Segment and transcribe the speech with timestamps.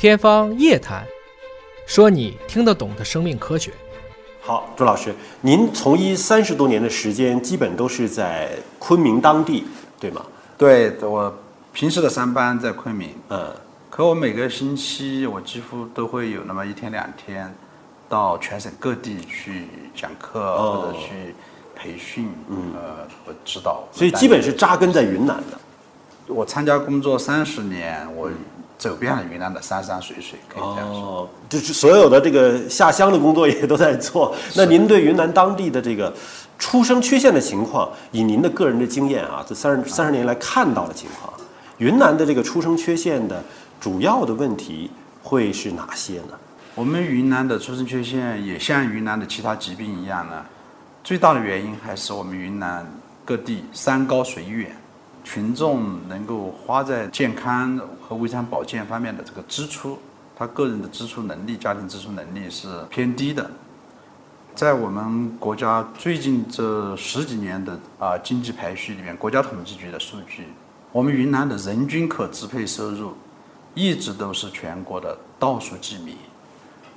[0.00, 1.04] 天方夜谭，
[1.84, 3.70] 说你听得懂的生命科学。
[4.40, 8.48] 好，朱老师，您从医三十多年的时间，基本都是在
[8.78, 9.66] 昆明当地，
[10.00, 10.24] 对吗？
[10.56, 11.30] 对，我
[11.74, 13.54] 平时的三班在昆明，嗯，
[13.90, 17.54] 可我每个星期我几乎都会有那么一天两天，
[18.08, 21.34] 到全省各地去讲课哦或者去
[21.76, 23.86] 培训，呃，我指导。
[23.92, 25.60] 所以基本是扎根在云南的。
[26.26, 28.30] 我参加工作三十年，我
[28.80, 31.02] 走遍了云南的山山水水，可以这样说。
[31.02, 34.34] 哦，就是所有的这个下乡的工作也都在做。
[34.56, 36.10] 那您对云南当地的这个
[36.58, 41.30] 出生缺陷的情况，以您的个人的经验啊，这三十三十年来看到的情况，
[41.76, 43.44] 云南的这个出生缺陷的
[43.78, 44.90] 主要的问题
[45.22, 46.38] 会是哪些呢？
[46.74, 50.42] 我们云南的出生缺陷也像云南的其他疾病一样呢，
[51.04, 52.90] 最大的原因还是我们云南
[53.26, 54.74] 各地山高水远，
[55.22, 59.98] 群众能够花在健康和卫生保健方面的这个支出，
[60.36, 63.50] 他个人的支出能力、家庭支出能力是偏低的。
[64.54, 70.48] 在我们国家最近这十几年的啊经济排序里面，国家统计局的数据，
[70.90, 73.14] 我们云南的人均可支配收入
[73.74, 76.16] 一直都是全国的倒数几名。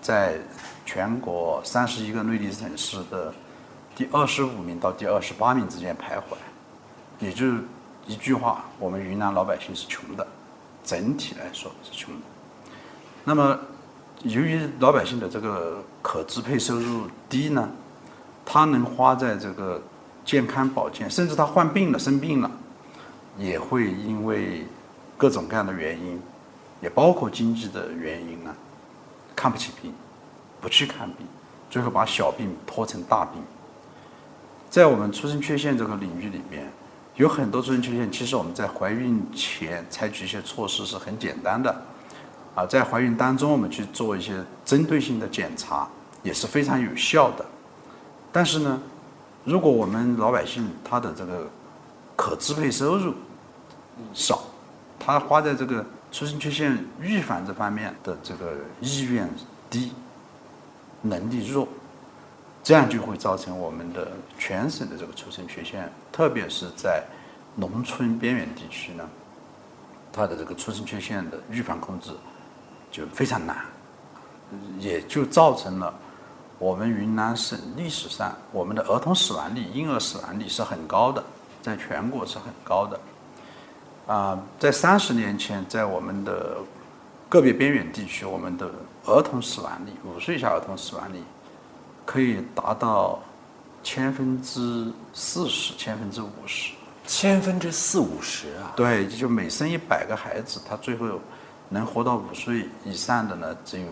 [0.01, 0.37] 在
[0.85, 3.33] 全国三十一个内地省市的
[3.95, 6.35] 第二十五名到第二十八名之间徘徊，
[7.19, 7.45] 也就
[8.07, 10.27] 一句话，我们云南老百姓是穷的，
[10.83, 12.21] 整体来说是穷的。
[13.23, 13.57] 那么，
[14.23, 17.69] 由于老百姓的这个可支配收入低呢，
[18.45, 19.81] 他能花在这个
[20.25, 22.51] 健康保健，甚至他患病了、生病了，
[23.37, 24.65] 也会因为
[25.17, 26.21] 各种各样的原因，
[26.81, 28.53] 也包括经济的原因呢，
[29.33, 29.93] 看不起病，
[30.59, 31.25] 不去看病，
[31.69, 33.41] 最后把小病拖成大病。
[34.69, 36.69] 在我们出生缺陷这个领域里面，
[37.15, 41.81] 有很多出生缺陷，其实我们在怀孕前采取一些措施是很简单的，
[42.55, 45.87] 啊，在怀孕当中我们去做一些针对性的检查
[46.23, 47.45] 也是非常有效的。
[48.31, 48.81] 但是呢，
[49.43, 51.47] 如果我们老百姓他的这个
[52.15, 53.13] 可支配收入
[54.13, 54.43] 少，
[54.99, 59.29] 他花在这个出生缺陷预防这方面的这个意愿
[59.69, 59.91] 低，
[61.03, 61.67] 能力弱，
[62.63, 67.03] 这样就会造成我们的全省的这个出生缺陷，特别是在
[67.55, 69.07] 农村边远地区呢，
[70.13, 72.11] 它的这个出生缺陷的预防控制
[72.89, 73.57] 就非常难，
[74.79, 75.93] 也就造成了
[76.57, 81.21] 我们云南省历史上我们的儿童死亡率、婴儿死亡率是很高的，
[81.61, 82.99] 在全国是很高的。
[84.05, 86.57] 啊、在三十年前，在我们的
[87.27, 88.69] 个别边远地区，我们的
[89.05, 91.19] 儿童死亡率，五岁以下儿童死亡率
[92.05, 93.19] 可以达到
[93.83, 96.73] 千分之四十、千分之五十。
[97.05, 98.71] 千分之四五十啊！
[98.77, 101.19] 对，就每生一百个孩子，他最后
[101.67, 103.87] 能活到五岁以上的呢，只有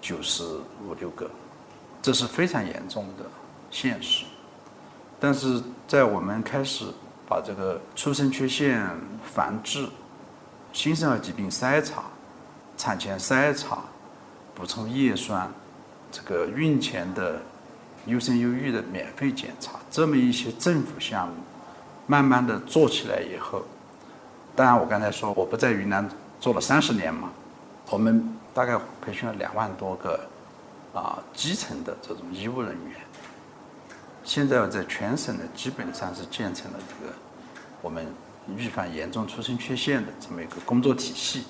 [0.00, 0.42] 九十
[0.84, 1.30] 五六个，
[2.02, 3.24] 这是非常严重的
[3.70, 4.24] 现实。
[5.20, 6.86] 但是在我们开始
[7.28, 8.84] 把这个出生缺陷
[9.24, 9.88] 防治、
[10.72, 12.02] 新生儿疾病筛查、
[12.76, 13.78] 产前筛查、
[14.56, 15.48] 补充叶酸、
[16.14, 17.42] 这个孕前的
[18.06, 21.34] 优生优育的免费检查这么一些政府项目，
[22.06, 23.64] 慢慢的做起来以后，
[24.54, 26.08] 当然我刚才说我不在云南
[26.38, 27.32] 做了三十年嘛，
[27.90, 30.20] 我们大概培训了两万多个
[30.94, 33.00] 啊基层的这种医务人员，
[34.22, 37.12] 现在在全省呢基本上是建成了这个
[37.82, 38.06] 我们
[38.56, 41.44] 预防严重出生缺陷的这么一个工作体系，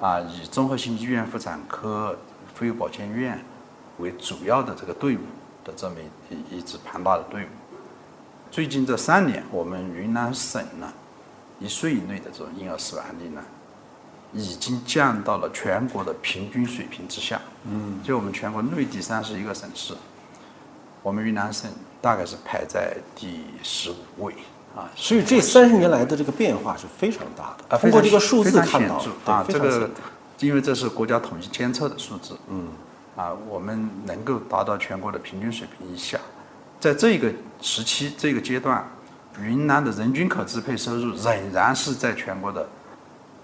[0.00, 2.16] 啊，以综合性医院妇产科、
[2.54, 3.44] 妇幼保健院
[3.98, 5.20] 为主要的这个队伍
[5.64, 5.96] 的这么
[6.30, 7.48] 一一支庞大的队伍。
[8.50, 10.92] 最近这三年，我们云南省呢，
[11.58, 13.42] 一岁以内的这种婴儿死亡率呢，
[14.34, 17.40] 已经降到了全国的平均水平之下。
[17.64, 19.94] 嗯，就我们全国内地三十一个省市，
[21.02, 21.70] 我们云南省
[22.00, 24.34] 大概是排在第十五位
[24.76, 24.90] 啊。
[24.94, 27.76] 所以这三十年来的这个变化是非常大的。
[27.76, 29.88] 啊，通过这个数字看到啊，这个
[30.40, 32.68] 因为这是国家统计监测的数字，嗯，
[33.16, 36.18] 啊，我们能够达到全国的平均水平以下，
[36.80, 38.84] 在这个时期这个阶段，
[39.38, 42.66] 云南的人均可支配收入仍然是在全国的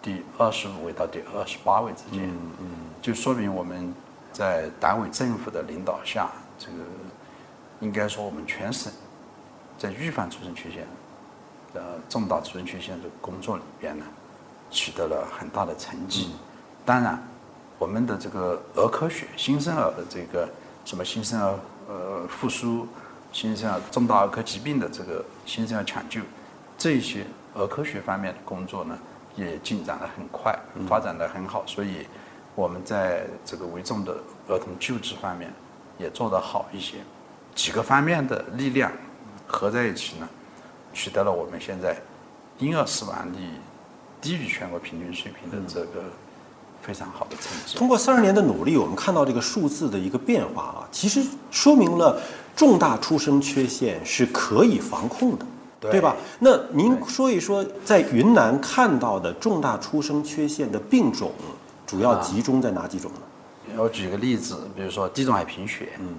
[0.00, 2.68] 第二十五位到第二十八位之间，嗯嗯，
[3.02, 3.92] 就说明我们
[4.32, 6.78] 在党委政府的领导下，这个
[7.80, 8.90] 应该说我们全省
[9.76, 10.86] 在预防出生缺陷
[11.74, 14.04] 呃重大出生缺陷的工作里边呢，
[14.70, 16.30] 取得了很大的成绩。
[16.86, 17.22] 当然，
[17.78, 20.48] 我们的这个儿科学、新生儿的这个
[20.84, 21.58] 什么新生儿
[21.88, 22.86] 呃复苏、
[23.32, 26.20] 新生儿重大儿科疾病的这个新生儿抢救，
[26.76, 28.98] 这些儿科学方面的工作呢，
[29.36, 30.58] 也进展得很快，
[30.88, 31.64] 发展的很好。
[31.66, 32.06] 所以，
[32.54, 34.16] 我们在这个危重的
[34.48, 35.52] 儿童救治方面
[35.98, 36.96] 也做得好一些，
[37.54, 38.90] 几个方面的力量
[39.46, 40.28] 合在一起呢，
[40.92, 41.96] 取得了我们现在
[42.58, 43.38] 婴儿死亡率
[44.20, 46.02] 低于全国平均水平的这个
[46.80, 47.76] 非常好的成绩。
[47.76, 52.20] 通过三十年的努力，我们看到这个数字的一个变化啊，其实说明了
[52.56, 55.46] 重大出生缺陷是可以防控的，
[55.80, 56.16] 对吧？
[56.40, 61.30] 那您说一说，在云南看到的重大出生缺陷的病种，
[61.86, 63.20] 主要集中在哪几种呢？
[63.76, 66.14] 我举个例子，比如说地中海贫血，嗯，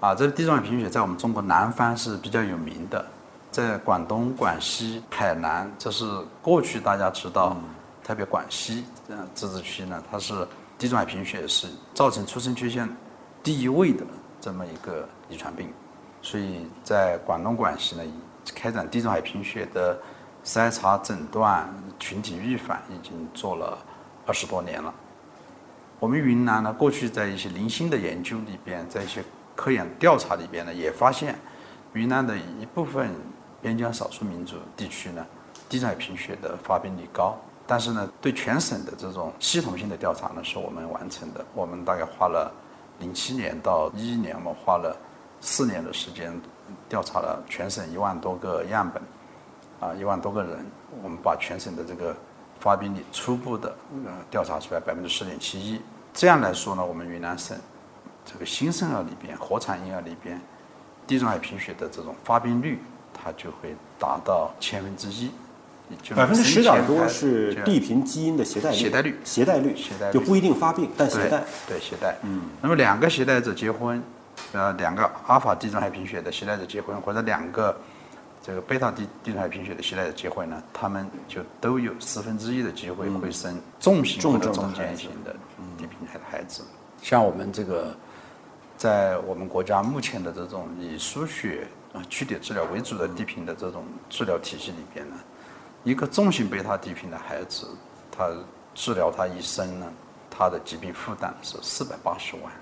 [0.00, 3.04] 啊，这个地中海贫血在我们中国南方是比较有名的，
[3.50, 6.06] 在广东、广西、海南，这是
[6.40, 7.56] 过去大家知道，
[8.08, 10.32] 特别广西这样自治区呢，它是
[10.78, 12.88] 地中海贫血是造成出生缺陷
[13.42, 14.02] 第一位的
[14.40, 15.70] 这么一个遗传病，
[16.22, 18.02] 所以在广东、广西呢，
[18.54, 20.00] 开展地中海贫血的
[20.42, 23.76] 筛查、诊断、群体预防已经做了
[24.24, 24.94] 二十多年了。
[26.00, 29.22] 我们云南呢，过去在一些零星的研究里边，在一些
[29.54, 31.38] 科研调查里边呢，也发现，
[31.92, 33.14] 云南的一部分
[33.60, 35.26] 边疆少数民族地区呢，
[35.68, 37.38] 地中海贫血的发病率高。
[37.70, 41.44] 但是呢，对全省的这种系统性的调查呢，是我们完成的。
[41.54, 42.50] 我们大概花了
[42.98, 44.96] 零七年到一一年，我们花了
[45.42, 46.32] 四年的时间，
[46.88, 49.02] 调查了全省一万多个样本，
[49.80, 50.64] 啊，一万多个人，
[51.02, 52.16] 我们把全省的这个
[52.58, 53.68] 发病率初步的
[54.06, 55.78] 呃调查出来百分之十点七一。
[56.14, 57.54] 这样来说呢，我们云南省
[58.24, 60.40] 这个新生儿里边、活产婴儿里边，
[61.06, 62.80] 地中海贫血的这种发病率，
[63.12, 65.30] 它就会达到千分之一。
[66.14, 69.20] 百分之十点多是地贫基因的携带率，携带率。
[69.24, 70.12] 携带率，携带率。
[70.12, 71.42] 就不一定发病，但携带。
[71.66, 74.02] 对携带，嗯，那么两个携带者结婚，
[74.52, 77.76] 呃，两个阿尔法地中海贫血的携带者结婚，或者两个
[78.42, 85.34] 这个贝塔地地中海贫血的携带者结婚呢，他们就都有四分之一的机会会生重型或者重症的中间型的
[85.76, 86.62] 地贫海的孩子。
[87.02, 87.94] 像我们这个，
[88.76, 95.16] 在我们国家目前的这种以输血啊躯体治疗为主的地贫的这种治疗体系里边呢，
[95.84, 97.68] 一个重型贝塔低贫的孩子，
[98.10, 98.30] 他
[98.74, 99.86] 治疗他一生呢，
[100.30, 102.52] 他的疾病负担是四百八十万。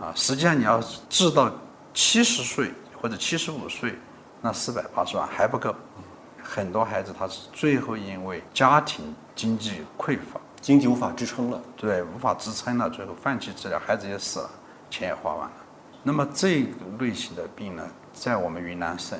[0.00, 1.50] 啊，实际上你要治到
[1.92, 3.94] 七十岁或者七十五岁，
[4.40, 5.74] 那四百八十万还不够。
[6.42, 11.62] 很多孩子他是最后因为家庭经济匮乏，经济无法支撑了。
[11.76, 14.50] 对，无法支撑了，最后放弃治疗，孩子也死了，
[14.90, 15.56] 钱也花完了。
[16.02, 19.18] 那么这个类型的病呢，在我们云南省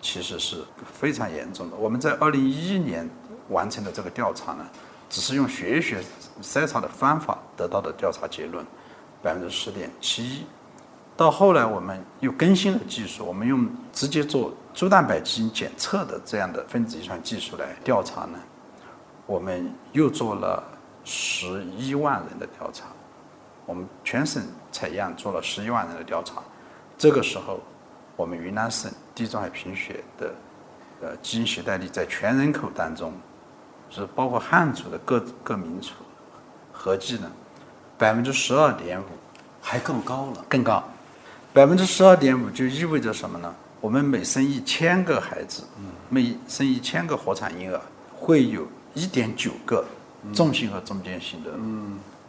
[0.00, 1.76] 其实是非常严重的。
[1.76, 3.08] 我们在二零一一年
[3.48, 4.66] 完成的这个调查呢，
[5.08, 6.02] 只是用血液学
[6.42, 8.64] 筛查的方法得到的调查结论，
[9.22, 10.46] 百分之十点七一。
[11.16, 18.38] 到后来我们又更新了技术，我们用直接做猪蛋白基因检测的这样的分子遗传技术来调查呢，
[19.24, 20.62] 我们又做了
[21.04, 22.84] 十一万人的调查，
[23.64, 26.42] 我们全省采样做了十一万人的调查。
[26.98, 27.60] 这个时候，
[28.16, 30.34] 我们云南省地中海贫血的
[31.02, 33.12] 呃基因携带率在全人口当中，
[33.90, 35.92] 就是包括汉族的各各民族
[36.72, 37.30] 合计呢，
[37.98, 39.04] 百分之十二点五
[39.60, 40.44] 还更高了。
[40.48, 40.82] 更高。
[41.52, 43.54] 百分之十二点五就意味着什么呢？
[43.80, 45.62] 我们每生一千个孩子，
[46.08, 47.80] 每生一千个活产婴儿，
[48.14, 49.84] 会有一点九个
[50.34, 51.50] 重型和中间型的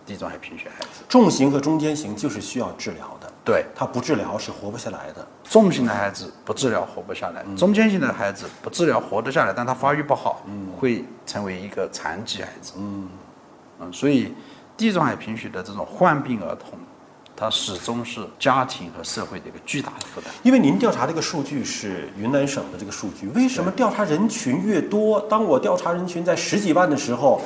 [0.08, 1.04] 地中海贫血孩子。
[1.10, 5.28] 重型和中间型就是需要治疗的，对，他不治疗是活不下来的。
[5.44, 10.42] 重型的孩子不治疗活不下来，中间型的孩子不治疗活得下来，但他发育不好，
[10.80, 12.74] 会成为一个残疾孩子。
[12.78, 13.10] 嗯，
[13.92, 14.34] 所以
[14.78, 16.80] 地中海贫血的这种患病儿童，
[17.36, 20.34] 他始终是家庭和社会的一个巨大的负担。
[20.44, 27.42] 因为您调查这个数据是云南省的这个数据，为什么调查人群越多，当我调查人群在十几万的时候，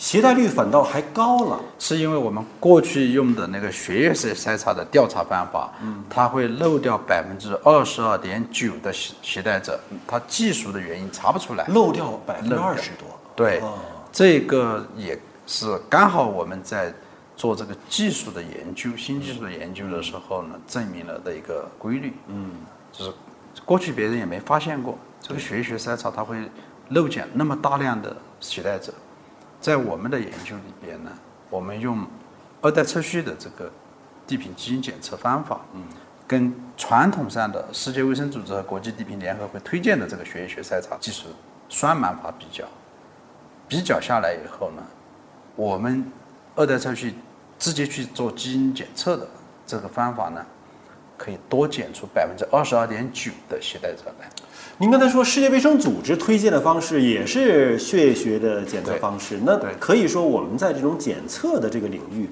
[0.00, 1.60] 携带率反倒还高了？
[1.78, 11.66] 是因为我们过去用的那个血液筛筛查的调查方法，嗯它会漏掉百分之二十二点九的携携带者，它技术的原因查不出来。
[11.66, 13.06] 漏掉百分之二十多。
[13.36, 13.74] 对哦，
[14.10, 16.90] 这个也是刚好我们在
[17.36, 22.14] 做这个技术的研究、新技术的研究的时候呢，证明了的一个规律。
[22.28, 22.52] 嗯，
[22.90, 23.12] 就是
[23.66, 26.38] 过去别人也没发现过，这个血液学筛查它会
[26.88, 28.90] 漏检那么大量的携带者。
[29.60, 31.10] 在我们的研究里边呢，
[31.50, 32.06] 我们用
[32.62, 33.70] 二代测序的这个
[34.26, 35.82] 地贫基因检测方法，嗯，
[36.26, 41.26] 跟传统上的世界卫生组织和国际地平联合会推荐的这个血液学筛查技术
[41.68, 42.64] 双盲法比较，
[43.68, 44.82] 比较下来以后呢，
[45.56, 46.10] 我们
[46.56, 47.14] 二代测序
[47.58, 49.28] 直接去做基因检测的
[49.66, 50.44] 这个方法呢，
[51.20, 54.26] 可以多检出百分之二十二点九的携带者来。
[54.78, 62.30] 您刚才说世界卫生组织推荐的方式也是血液学的检测方式，那可以说我们在这种检测的这个领域，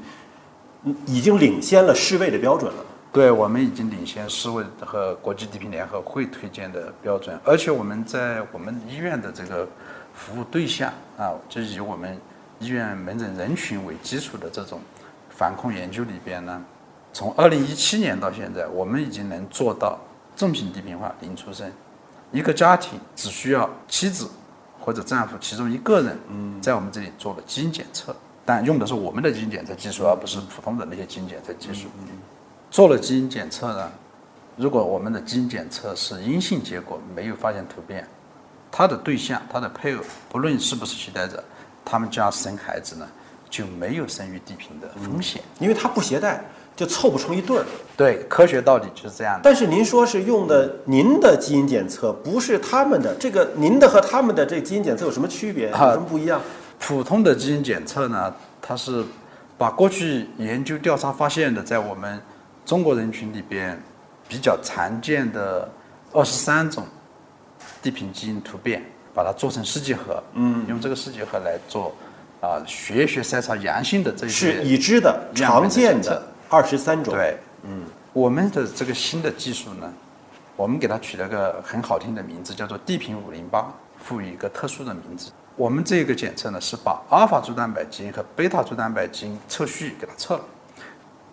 [0.84, 2.86] 嗯已经领先了世卫的标准了。
[3.12, 9.68] 对，我们已经领先世卫和国际地平联合会推荐的标准，而且我们在我们医院的这个
[10.14, 12.18] 服务对象啊，就以我们
[12.58, 14.80] 医院门诊人群为基础的这种
[15.28, 16.62] 防控研究里边呢，
[17.18, 19.98] 从二零一七年到现在，我们已经能做到
[20.36, 21.68] 重型低频化零出生，
[22.30, 24.30] 一个家庭只需要妻子
[24.78, 26.16] 或者丈夫其中一个人，
[26.62, 31.88] 在我们这里做了基因检测，但用的是我们的基因检测技术，而不是普通的那些基因检测技术。
[32.70, 33.90] 做了基因检测呢，
[34.54, 38.06] 如果我们的基因检测是阴性结果，没有发现突变，
[38.70, 41.42] 他的对象、他的配偶，不论是不是携带者，
[41.84, 43.04] 他们家生孩子呢
[43.50, 45.42] 就没有生育地贫的风险。
[45.58, 46.44] 因为他不携带，
[46.78, 47.64] 就凑不成一对儿。
[47.96, 49.40] 对，科学道理就是这样的。
[49.42, 55.70] 但是您说是用的您的基因检测，不是他们的，这个您的和他们的这基因检测有什么区别？
[55.70, 56.40] 有啊什么不一样？
[56.78, 58.32] 普通的基因检测呢，
[58.62, 59.04] 它是
[59.56, 62.20] 把过去研究调查发现的，在我们
[62.64, 63.76] 中国人群里边
[64.28, 65.68] 比较常见的
[66.12, 66.84] 二十三种
[67.82, 68.80] 地贫基因突变，
[69.12, 71.92] 把它做成试剂盒，嗯，用这个试剂盒来做
[72.40, 77.14] 啊、血液学筛查阳性的这些是已知的、常见的二十三种。
[77.14, 79.92] 对，嗯，我们的这个新的技术呢，
[80.56, 85.30] 我们给它取了个很好听的名字，叫做地平五零八，赋予一个特殊的名字。
[85.56, 90.44] 我们这个检测呢，是把阿尔法珠蛋白基因和贝塔珠蛋白基因测序给它测了，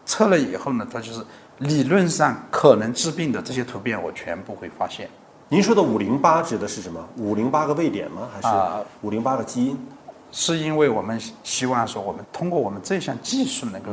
[0.05, 1.23] 测了以后呢，它就是
[1.59, 5.09] 理论上可能治病的这些突变，我全部会发现。
[5.47, 7.07] 您说的五零八指的是什么？
[7.17, 8.27] 五零八个位点吗？
[8.33, 9.87] 还是啊五零八个基因？
[10.31, 13.91] 是因为我们希望说，我们通过我们这项技术，能够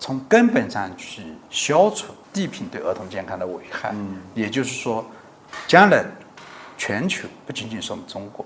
[0.00, 3.94] 从根本上去消除地贫对儿童健康的危害。
[4.34, 5.04] 也就是说，
[5.68, 6.04] 将来
[6.76, 8.44] 全球不仅仅是我们中国，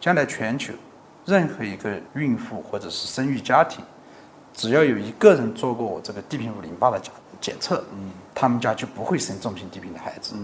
[0.00, 0.72] 将来全球
[1.26, 3.84] 任何一个孕妇或者是生育家庭，
[4.54, 7.84] 只要有一个人做过我这个地贫五零八的检检测，
[8.34, 10.34] 他们家就不会生重型地贫的孩子。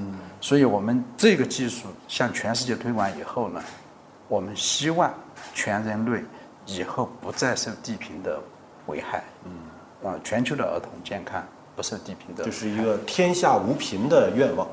[0.41, 3.63] 所以我们这个技术向全世界推广以后呢，
[4.29, 5.13] 我们希望
[5.55, 6.23] 全人类
[6.67, 8.41] 以后不再受地贫的
[8.87, 9.53] 危害，嗯，
[10.03, 11.43] 啊，全球的儿童健康
[11.77, 14.67] 不受地贫的，就是一个天下无贫的愿望，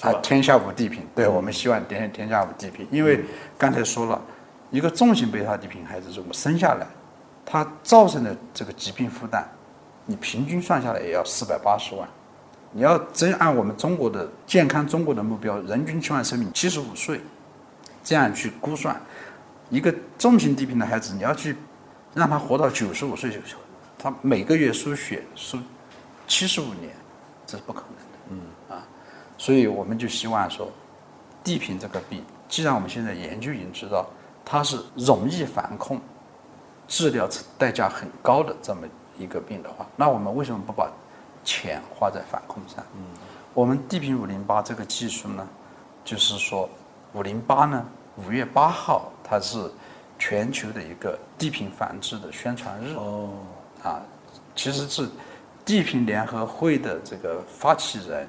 [0.00, 1.06] 啊天下无地贫。
[1.14, 3.24] 对，我们希望天天下无地贫，因为
[3.56, 4.20] 刚才说了，
[4.70, 6.86] 一个重型贝塔地贫孩子如果生下来，
[7.44, 9.44] 他造成的这个疾病负担，
[10.06, 12.08] 你平均算下来也要四百八十万。
[12.74, 17.20] 你要真按我们中国的健康中国的目标，人均期望寿命七十五岁，
[18.02, 18.98] 这样去估算，
[19.68, 21.54] 一个重型地贫的孩子，你要去
[22.14, 23.30] 让他活到九十五岁，
[24.02, 25.56] 他每个月输血输
[26.26, 26.90] 七十五年，
[27.46, 28.18] 这是不可能的。
[28.30, 28.82] 嗯啊，
[29.38, 30.68] 所以我们就希望说，
[31.44, 34.04] 地贫这个病，既然我们现在研究已经知道
[34.44, 36.00] 它是容易防控，
[36.88, 38.80] 治疗代价很高的这么
[39.16, 40.90] 一个病的话，那我们为什么不把
[41.44, 42.84] 钱花在防控上？
[42.96, 43.04] 嗯，
[43.54, 45.46] 我们地贫五零八这个技术呢，
[46.04, 46.68] 就是说
[47.12, 49.70] 五零八呢，五月八号它是
[50.18, 52.94] 全球的一个地贫防治的宣传日。
[52.94, 53.30] 哦，
[53.82, 54.00] 啊，
[54.54, 55.08] 其实是
[55.64, 58.26] 地贫联合会的这个发起人，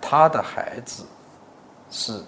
[0.00, 1.04] 他的孩子
[1.90, 2.22] 是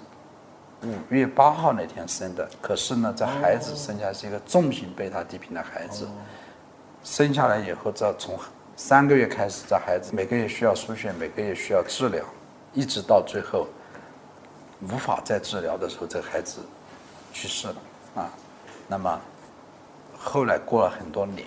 [0.83, 6.09] 五月八号那天生的，可是呢，这孩子生下来是一个重型贝塔地贫的孩子，
[7.05, 8.39] 生下来以后，这从
[8.77, 12.25] 三个月开始，这孩子每个月需要输血，每个月需要治疗，
[12.73, 13.67] 一直到最后
[14.83, 16.61] 无法再治疗的时候，这个孩子
[17.33, 17.77] 去世了。
[18.17, 18.31] 啊。
[18.89, 19.21] 那么
[20.19, 21.47] 后来过了很多年，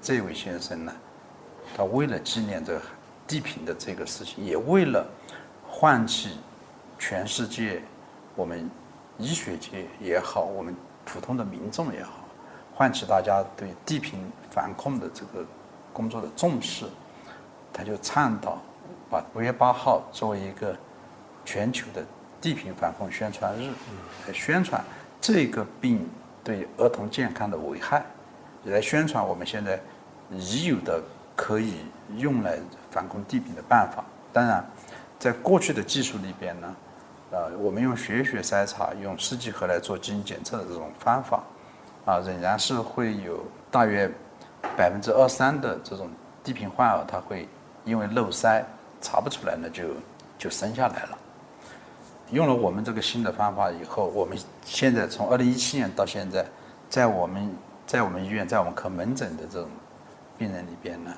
[0.00, 0.92] 这位先生呢，
[1.76, 2.80] 他为了纪念这个
[3.26, 5.06] 地贫的这个事情，也为了
[5.68, 6.38] 唤起
[6.98, 7.82] 全世界
[8.34, 8.70] 我们
[9.18, 10.74] 医学界也好，我们
[11.04, 12.24] 普通的民众也好，
[12.74, 15.44] 唤起大家对地贫防控的这个
[15.92, 16.86] 工作的重视，
[17.72, 18.58] 他就倡导
[19.10, 20.76] 把五月八号作为一个
[21.44, 22.04] 全球的
[22.40, 23.70] 地贫防控宣传日，
[24.26, 24.82] 来宣传
[25.20, 26.08] 这个病
[26.44, 28.06] 对儿童健康的危害，
[28.68, 29.78] 来宣传我们现在
[30.30, 31.02] 已有的
[31.34, 31.74] 可以
[32.16, 32.58] 用来
[32.90, 34.04] 防控地贫的办法。
[34.32, 34.64] 当然，
[35.18, 36.76] 在过去的技术里边呢，
[37.30, 41.42] 呃，我们用血液学筛查、用试剂盒来做基因检测的这种方法，
[42.04, 44.10] 啊，仍然是会有大约
[44.76, 46.08] 百分之二三的这种
[46.44, 47.48] 地贫患儿，他会
[47.84, 48.62] 因为漏筛
[49.00, 49.84] 查不出来呢，就
[50.38, 51.18] 就生下来了。
[52.30, 56.44] 用了我们这个新的方法以后，我们现在从二零一七年到现在，
[56.90, 57.50] 在我们
[57.88, 59.70] 在我们医院，在我们科门诊的这种
[60.36, 61.10] 病人里边呢，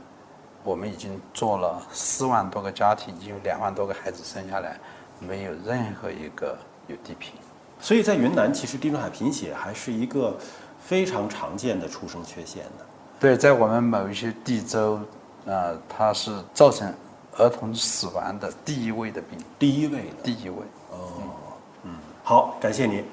[0.63, 4.79] 我们已经做了四万多个家庭，已经有两万多个孩子生下来，
[5.19, 7.33] 没有任何一个有地贫。
[7.81, 10.39] 所以在云南，其实地中海贫血还是一个
[10.79, 12.87] 非常常见的出生缺陷的。
[13.19, 15.01] 对，在我们某一些地州，
[15.47, 16.95] 呃，它是造成
[17.37, 20.23] 儿童死亡的第一位的病，第一位的。
[20.23, 20.57] 第一位。
[20.93, 21.09] 哦，
[21.83, 23.05] 嗯好，感谢您。